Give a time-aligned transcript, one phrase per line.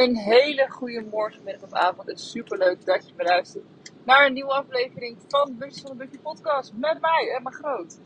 [0.00, 2.08] Een hele goede morgen, middag of avond.
[2.08, 3.64] Het is super leuk dat je beluistert
[4.04, 6.72] naar een nieuwe aflevering van Busjes van de Busje Podcast.
[6.74, 7.98] Met mij, Emma Groot.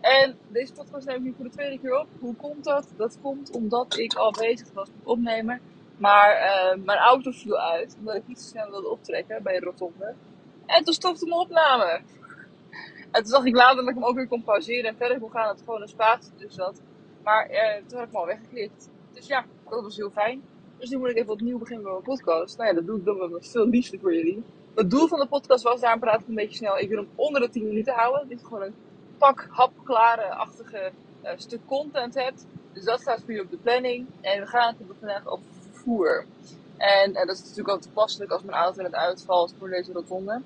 [0.00, 2.06] En deze podcast neem ik nu voor de tweede keer op.
[2.18, 2.92] Hoe komt dat?
[2.96, 5.60] Dat komt omdat ik al bezig was met opnemen.
[5.96, 9.64] Maar uh, mijn auto viel uit, omdat ik niet zo snel wilde optrekken bij de
[9.64, 10.14] rotonde.
[10.66, 12.00] En toen stopte mijn opname.
[13.10, 15.30] En toen dacht ik later dat ik hem ook weer kon pauzeren en verder kon
[15.30, 15.46] gaan.
[15.46, 16.82] Dat er gewoon een spatie tussen zat.
[17.22, 18.90] Maar uh, toen heb ik hem al weggeklikt.
[19.12, 20.49] Dus ja, dat was heel fijn.
[20.80, 22.56] Dus nu moet ik even opnieuw beginnen met mijn podcast.
[22.56, 24.42] Nou ja, dat doe ik dan met veel liefde voor jullie.
[24.74, 26.78] Het doel van de podcast was, daarom praat ik een beetje snel.
[26.78, 28.28] Ik wil hem onder de 10 minuten houden.
[28.28, 28.74] Dit is gewoon een
[29.18, 30.90] pak, hapklare-achtige
[31.24, 32.46] uh, stuk content hebt.
[32.72, 34.06] Dus dat staat voor je op de planning.
[34.20, 36.24] En we gaan het vandaag over vervoer.
[36.76, 40.40] En uh, dat is natuurlijk ook toepasselijk als mijn auto net uitvalt voor deze rotonde.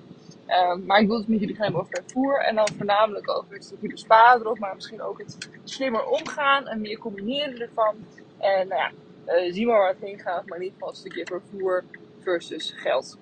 [0.47, 2.39] Uh, maar ik wil het met jullie gaan over vervoer.
[2.39, 4.59] En dan voornamelijk over het stukje besparen erop.
[4.59, 7.95] Maar misschien ook het slimmer omgaan en meer combineren ervan.
[8.37, 8.91] En nou ja,
[9.27, 11.83] uh, zie maar waar het heen gaat, maar niet van een stukje vervoer
[12.19, 13.17] versus geld.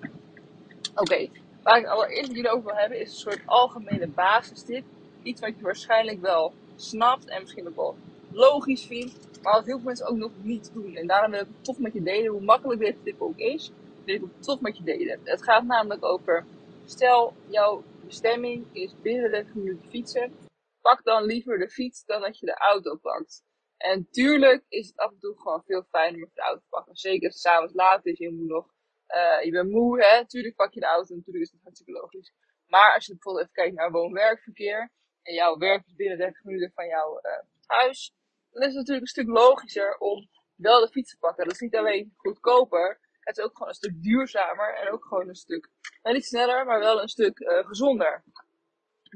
[0.94, 1.28] Oké,
[1.62, 4.84] waar ik het allereerst jullie over wil hebben is een soort algemene basistip.
[5.22, 7.96] Iets wat je waarschijnlijk wel snapt en misschien ook wel
[8.32, 10.96] logisch vindt, maar wat heel veel mensen ook nog niet doen.
[10.96, 13.72] En daarom wil ik het toch met je delen, hoe makkelijk deze tip ook is,
[14.04, 15.20] wil ik het toch met je delen.
[15.24, 16.44] Het gaat namelijk over,
[16.84, 20.32] stel jouw bestemming is binnen 30 minuten fietsen,
[20.80, 23.42] pak dan liever de fiets dan dat je de auto pakt.
[23.76, 26.96] En tuurlijk is het af en toe gewoon veel fijner met de auto te pakken.
[26.96, 28.66] Zeker als het s'avonds laat is, je moet nog,
[29.08, 30.26] uh, je bent moe, hè.
[30.26, 32.32] Tuurlijk pak je de auto, natuurlijk is het hartstikke logisch.
[32.66, 36.72] Maar als je bijvoorbeeld even kijkt naar woon-werkverkeer, en jouw werk is binnen 30 minuten
[36.74, 37.32] van jouw uh,
[37.66, 38.14] huis,
[38.50, 41.44] dan is het natuurlijk een stuk logischer om wel de fiets te pakken.
[41.44, 45.28] Dat is niet alleen goedkoper, het is ook gewoon een stuk duurzamer en ook gewoon
[45.28, 45.70] een stuk,
[46.02, 48.24] nou niet sneller, maar wel een stuk uh, gezonder.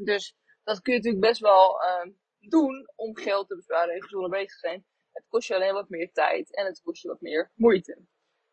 [0.04, 2.12] Dus dat kun je natuurlijk best wel uh,
[2.50, 4.86] doen om geld te besparen en gezonder bezig te zijn.
[5.12, 8.06] Het kost je alleen wat meer tijd en het kost je wat meer moeite.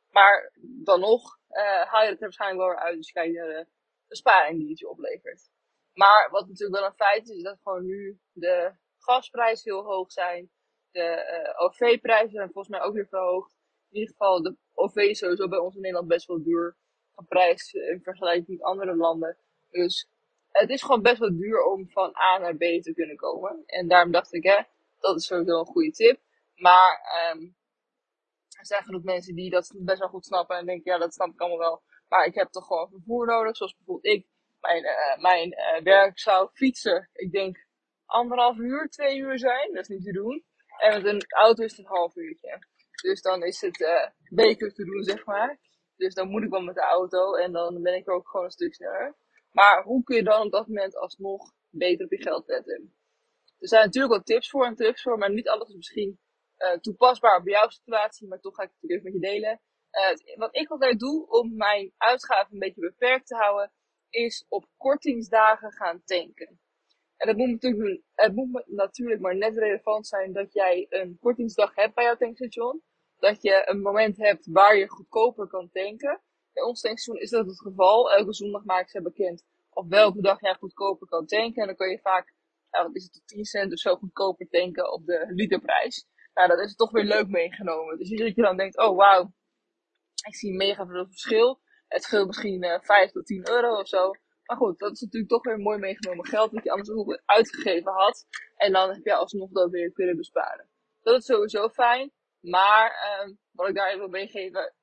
[0.09, 0.52] Maar
[0.83, 3.47] dan nog uh, haal je het er waarschijnlijk wel weer uit als je kijkt naar
[3.47, 3.67] de
[4.07, 5.49] besparing die het je oplevert.
[5.93, 10.11] Maar wat natuurlijk wel een feit is, is dat gewoon nu de gasprijzen heel hoog
[10.11, 10.52] zijn.
[10.91, 13.55] De uh, OV-prijzen zijn volgens mij ook weer verhoogd.
[13.89, 16.77] In ieder geval, de OV is sowieso bij ons in Nederland best wel duur
[17.15, 19.37] geprijsd in vergelijking met andere landen.
[19.70, 20.09] Dus
[20.60, 23.64] het is gewoon best wel duur om van A naar B te kunnen komen.
[23.66, 24.61] En daarom dacht ik, hè,
[24.99, 26.20] dat is sowieso een goede tip.
[26.55, 26.99] Maar
[27.33, 27.55] um,
[28.60, 31.33] er zijn genoeg mensen die dat best wel goed snappen en denken, ja, dat snap
[31.33, 31.83] ik allemaal wel.
[32.08, 34.27] Maar ik heb toch gewoon vervoer nodig, zoals bijvoorbeeld ik.
[34.60, 37.67] Mijn, uh, mijn uh, werk zou fietsen, ik denk
[38.05, 39.73] anderhalf uur, twee uur zijn.
[39.73, 40.45] Dat is niet te doen.
[40.77, 42.60] En met een auto is het een half uurtje.
[43.02, 45.60] Dus dan is het uh, beter te doen, zeg maar.
[45.95, 48.52] Dus dan moet ik wel met de auto en dan ben ik ook gewoon een
[48.52, 49.15] stuk sneller.
[49.55, 52.95] Maar hoe kun je dan op dat moment alsnog beter op je geld letten?
[53.60, 56.20] Er zijn natuurlijk wel tips voor en trucs voor, maar niet alles is misschien
[56.58, 58.27] uh, toepasbaar op jouw situatie.
[58.27, 59.61] Maar toch ga ik het even met je delen.
[59.92, 63.71] Uh, wat ik altijd doe om mijn uitgaven een beetje beperkt te houden,
[64.10, 66.60] is op kortingsdagen gaan tanken.
[67.17, 71.76] En dat moet natuurlijk, het moet natuurlijk maar net relevant zijn dat jij een kortingsdag
[71.76, 72.83] hebt bij jouw tankstation.
[73.17, 76.21] Dat je een moment hebt waar je goedkoper kan tanken.
[76.55, 78.11] Bij ons tankstation is dat het geval.
[78.11, 81.61] Elke zondag maken ze bekend op welke dag jij goedkoper kan tanken.
[81.61, 82.33] En dan kan je vaak,
[82.71, 86.08] nou, wat is het, tot 10 cent of zo goedkoper tanken op de literprijs.
[86.33, 87.98] Nou, dat is toch weer leuk meegenomen.
[87.98, 89.33] Dus dat je dan denkt, oh wauw,
[90.27, 91.61] ik zie mega veel verschil.
[91.88, 94.11] Het scheelt misschien uh, 5 tot 10 euro of zo.
[94.45, 97.92] Maar goed, dat is natuurlijk toch weer mooi meegenomen geld dat je anders ook uitgegeven
[97.92, 98.26] had.
[98.55, 100.70] En dan heb je alsnog dat weer kunnen besparen.
[101.02, 102.11] Dat is sowieso fijn.
[102.39, 104.73] Maar uh, wat ik daar even wil meegeven,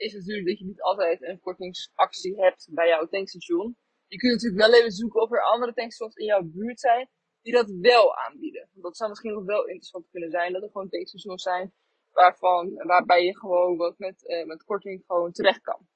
[0.00, 3.76] is natuurlijk dat je niet altijd een kortingsactie hebt bij jouw tankstation.
[4.06, 7.08] Je kunt natuurlijk wel even zoeken of er andere tankstations in jouw buurt zijn
[7.42, 8.68] die dat wel aanbieden.
[8.72, 11.72] Want dat zou misschien nog wel interessant kunnen zijn, dat er gewoon tankstations zijn
[12.12, 15.86] waarvan, waarbij je gewoon wat met, uh, met korting gewoon terecht kan.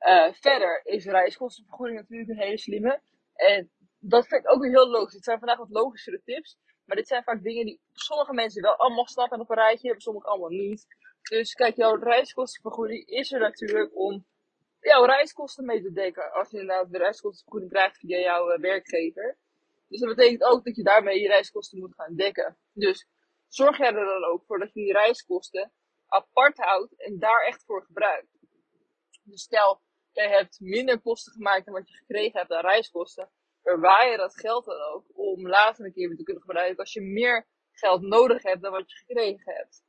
[0.00, 3.00] Uh, verder is reiskostenvergoeding natuurlijk een hele slimme.
[3.34, 5.12] En dat vind ik ook weer heel logisch.
[5.12, 6.58] Dit zijn vandaag wat logischere tips.
[6.84, 10.02] Maar dit zijn vaak dingen die sommige mensen wel allemaal snappen op een rijtje hebben,
[10.02, 10.86] sommige allemaal niet.
[11.22, 14.26] Dus kijk, jouw reiskostenvergoeding is er natuurlijk om
[14.80, 16.32] jouw reiskosten mee te dekken.
[16.32, 19.38] Als je inderdaad de reiskostenvergoeding krijgt via jouw uh, werkgever.
[19.88, 22.56] Dus dat betekent ook dat je daarmee je reiskosten moet gaan dekken.
[22.72, 23.08] Dus
[23.48, 25.72] zorg jij er dan ook voor dat je die reiskosten
[26.06, 28.38] apart houdt en daar echt voor gebruikt.
[29.22, 29.80] Dus stel,
[30.12, 33.30] jij hebt minder kosten gemaakt dan wat je gekregen hebt aan reiskosten.
[33.62, 36.92] Verwaar je dat geld dan ook om later een keer weer te kunnen gebruiken als
[36.92, 39.82] je meer geld nodig hebt dan wat je gekregen hebt.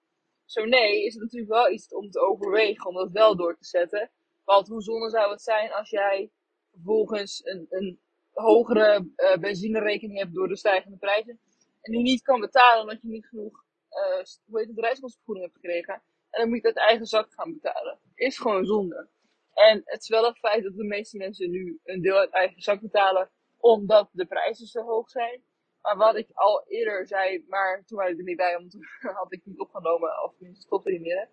[0.51, 3.65] Zo nee, is het natuurlijk wel iets om te overwegen om dat wel door te
[3.65, 4.11] zetten.
[4.43, 6.31] Want hoe zonde zou het zijn als jij
[6.71, 7.99] vervolgens een, een
[8.31, 11.39] hogere uh, benzinerekening hebt door de stijgende prijzen.
[11.81, 15.59] En die niet kan betalen omdat je niet genoeg uh, hoe heet het, reiskostenvergoeding hebt
[15.59, 15.93] gekregen.
[16.29, 17.99] En dan moet je uit eigen zak gaan betalen.
[18.15, 19.09] Is gewoon zonde.
[19.53, 22.61] En het is wel het feit dat de meeste mensen nu een deel uit eigen
[22.61, 25.43] zak betalen, omdat de prijzen zo hoog zijn.
[25.81, 28.85] Maar wat ik al eerder zei, maar toen waren er niet bij, want toen
[29.21, 31.29] had ik niet opgenomen, of tenminste stopte niet meer.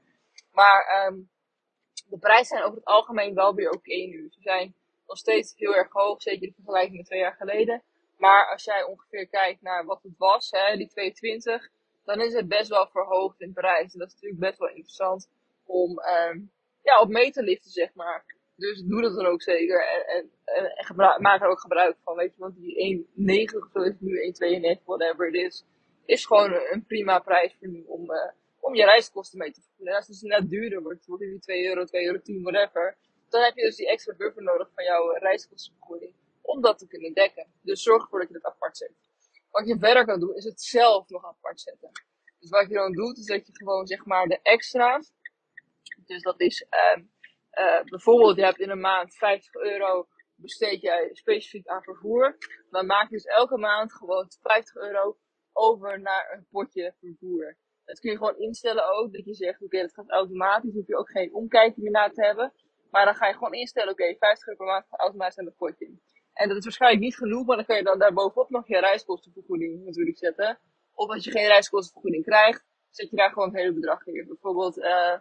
[0.52, 1.28] Maar um,
[2.08, 4.28] de prijzen zijn over het algemeen wel weer oké nu.
[4.30, 4.74] Ze zijn
[5.06, 7.82] nog steeds heel erg hoog, zeker in vergelijking met twee jaar geleden.
[8.16, 11.70] Maar als jij ongeveer kijkt naar wat het was, hè, die 220,
[12.04, 13.92] dan is het best wel verhoogd in prijs.
[13.92, 15.30] En dat is natuurlijk best wel interessant
[15.64, 16.52] om um,
[16.82, 18.36] ja, op mee te liften, zeg maar.
[18.58, 19.86] Dus doe dat dan ook zeker.
[19.86, 22.40] En, en, en, maak er ook gebruik van, weet je.
[22.40, 23.06] Want die
[23.52, 24.32] 1,9 of zo is nu
[24.78, 25.64] 1,92, whatever het is.
[26.04, 29.92] Is gewoon een, prima prijs voor nu om, uh, om je reiskosten mee te vergoeden.
[29.92, 32.96] En als het dus net duurder wordt, wordt het 2 euro, 2 euro 10, whatever.
[33.28, 36.12] Dan heb je dus die extra buffer nodig van jouw reiskostenvergoeding.
[36.42, 37.46] Om dat te kunnen dekken.
[37.62, 38.92] Dus zorg ervoor dat je dat apart zet.
[39.50, 41.90] Wat je verder kan doen, is het zelf nog apart zetten.
[42.40, 45.12] Dus wat je dan doet, is dat je gewoon zeg maar de extra's.
[46.06, 47.04] Dus dat is uh,
[47.60, 52.36] uh, bijvoorbeeld, je hebt in een maand 50 euro besteed jij specifiek aan vervoer.
[52.70, 55.16] Dan maak je dus elke maand gewoon 50 euro
[55.52, 57.56] over naar een potje vervoer.
[57.84, 59.12] Dat kun je gewoon instellen ook.
[59.12, 60.74] Dat je zegt, oké, dat gaat automatisch.
[60.74, 62.52] Hoef je ook geen omkijken meer naar te hebben.
[62.90, 65.46] Maar dan ga je gewoon instellen, oké, okay, 50 euro per maand gaat automatisch naar
[65.46, 65.86] het potje.
[66.32, 69.84] En dat is waarschijnlijk niet genoeg, maar dan kan je dan daarbovenop nog je reiskostenvergoeding
[69.84, 70.58] natuurlijk zetten.
[70.94, 74.26] Of als je geen reiskostenvergoeding krijgt, zet je daar gewoon het hele bedrag in.
[74.26, 75.16] Bijvoorbeeld uh,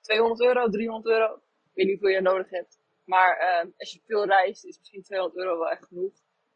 [0.00, 1.40] 200 euro, 300 euro.
[1.72, 2.80] Ik weet niet hoeveel je nodig hebt.
[3.04, 6.12] Maar uh, als je veel reist, is misschien 200 euro wel echt genoeg.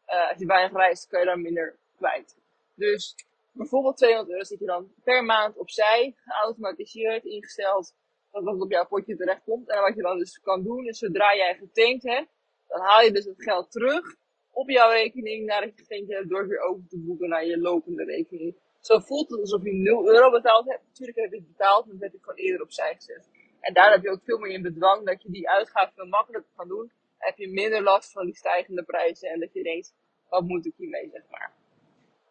[0.06, 2.36] Uh, als je weinig reist, kan je dan minder kwijt.
[2.74, 3.14] Dus
[3.52, 7.94] bijvoorbeeld 200 euro zit je dan per maand opzij, geautomatiseerd, ingesteld,
[8.30, 9.68] dat dat op jouw potje terecht komt.
[9.68, 12.28] En wat je dan dus kan doen, is zodra jij getankt hebt,
[12.68, 14.16] dan haal je dus het geld terug
[14.50, 18.04] op jouw rekening nadat je getankt hebt, door weer over te boeken naar je lopende
[18.04, 18.56] rekening.
[18.80, 20.82] Zo voelt het alsof je 0 euro betaald hebt.
[20.86, 23.28] Natuurlijk heb je het betaald, maar dat heb je gewoon eerder opzij gezet.
[23.66, 26.50] En daar heb je ook veel meer in bedwang dat je die uitgaven veel makkelijker
[26.56, 26.92] kan doen.
[27.18, 29.94] heb je minder last van die stijgende prijzen en dat je denkt,
[30.28, 31.52] wat moet ik hiermee, zeg maar.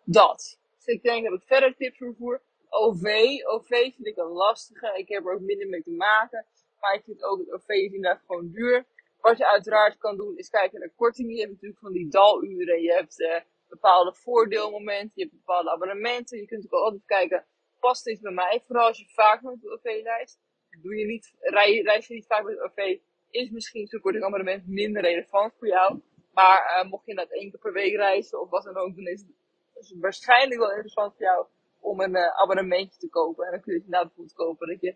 [0.04, 0.60] Dat.
[0.76, 2.42] Dus ik denk dat ik verder tips vervoer.
[2.70, 3.06] OV,
[3.44, 4.98] OV vind ik een lastige.
[4.98, 6.46] Ik heb er ook minder mee te maken.
[6.80, 8.86] Maar ik vind ook het OV is inderdaad gewoon duur.
[9.22, 11.34] Wat je uiteraard kan doen is kijken naar kortingen.
[11.34, 12.82] Je hebt natuurlijk van die daluren.
[12.82, 13.40] Je hebt uh,
[13.70, 15.12] bepaalde voordeelmomenten.
[15.14, 16.38] Je hebt bepaalde abonnementen.
[16.38, 17.46] Je kunt ook altijd kijken,
[17.80, 18.64] past dit bij mij?
[18.66, 20.40] Vooral als je vaak met de OV reist
[20.82, 22.98] doe je niet, rij, reis je niet vaak met OV,
[23.30, 26.02] is misschien zo'n korting abonnement minder relevant voor jou.
[26.32, 29.06] Maar uh, mocht je dat één keer per week reizen of wat dan ook, dan
[29.06, 31.46] is het, waarschijnlijk wel interessant voor jou
[31.80, 33.46] om een uh, abonnementje te kopen.
[33.46, 34.96] En dan kun je het inderdaad bijvoorbeeld kopen dat je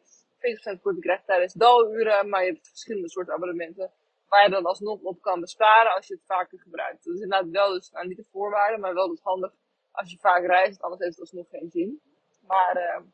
[0.77, 3.91] 20% korting krijgt tijdens daluren, maar je hebt verschillende soorten abonnementen.
[4.27, 7.03] Waar je dan alsnog op kan besparen als je het vaker gebruikt.
[7.03, 9.51] Dat is inderdaad wel dus, nou niet de voorwaarde, maar wel dus handig
[9.91, 12.01] als je vaak reist, anders heeft het alsnog geen zin.
[12.47, 13.05] Maar uh,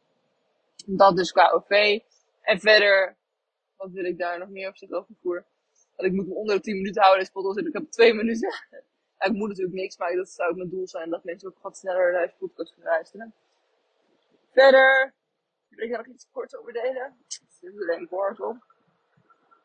[0.86, 2.00] dat dus qua OV.
[2.46, 3.18] En verder,
[3.76, 5.46] wat wil ik daar nog meer op zeggen over voer?
[5.96, 7.58] Dat ik moet me onder de 10 minuten houden in podcast.
[7.58, 8.50] Ik heb twee minuten.
[9.28, 11.10] ik moet natuurlijk niks, maar dat zou ook mijn doel zijn.
[11.10, 13.34] Dat mensen ook wat sneller deze podcast gaan luisteren.
[14.52, 15.14] Verder,
[15.70, 17.18] wil ik daar nog iets kort over delen?
[17.62, 18.58] Dit is alleen kort op.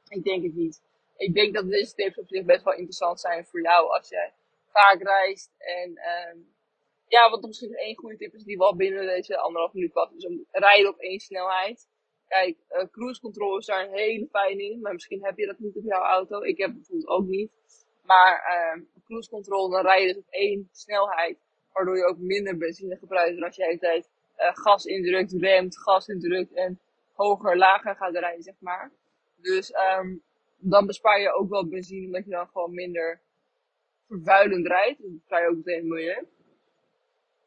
[0.08, 0.82] Ik denk het niet.
[1.16, 4.32] Ik denk dat deze tips op zich best wel interessant zijn voor jou als jij
[4.72, 5.50] vaak reist.
[5.58, 6.54] En um,
[7.06, 10.12] ja, wat misschien één goede tip is die wel binnen deze anderhalf minuut past.
[10.12, 11.88] Is om rijden op één snelheid.
[12.30, 15.58] Kijk, uh, cruise control is daar een hele fijne in, maar misschien heb je dat
[15.58, 16.42] niet op jouw auto.
[16.42, 17.50] Ik heb het bijvoorbeeld ook niet.
[18.02, 18.34] Maar
[18.76, 21.38] uh, cruise control, dan rij je dus op één snelheid,
[21.72, 25.78] waardoor je ook minder benzine gebruikt dan als je de tijd uh, gas indrukt, remt,
[25.78, 26.80] gas indrukt en
[27.12, 28.92] hoger, lager gaat rijden, zeg maar.
[29.36, 30.22] Dus um,
[30.58, 33.20] dan bespaar je ook wel benzine, omdat je dan gewoon minder
[34.06, 35.02] vervuilend rijdt.
[35.02, 36.26] Dan bespaar je ook meteen het milieu.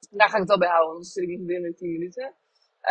[0.10, 2.34] Daar ga ik het wel bij houden, anders zit ik niet binnen 10 minuten.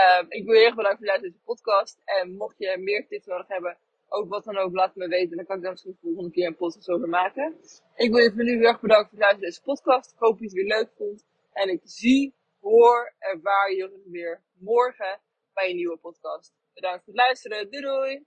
[0.00, 2.02] Um, ik wil je erg bedanken voor het deze podcast.
[2.04, 3.76] En mocht je meer tips nodig hebben,
[4.08, 5.36] ook wat dan ook, laat me weten.
[5.36, 7.56] Dan kan ik daar misschien de volgende keer een podcast over maken.
[7.94, 10.12] Ik wil je voor nu heel erg bedanken voor het luisteren deze podcast.
[10.12, 11.26] Ik hoop dat je het weer leuk vond.
[11.52, 15.20] En ik zie, hoor, ervaar je weer morgen
[15.52, 16.54] bij een nieuwe podcast.
[16.74, 17.70] Bedankt voor het luisteren.
[17.70, 18.20] Doei doei!